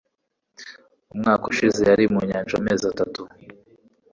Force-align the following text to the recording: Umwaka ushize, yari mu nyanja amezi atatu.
Umwaka 1.13 1.43
ushize, 1.51 1.81
yari 1.89 2.03
mu 2.13 2.21
nyanja 2.29 2.53
amezi 2.59 2.83
atatu. 2.91 3.21